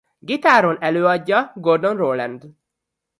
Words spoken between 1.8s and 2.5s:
Rowland.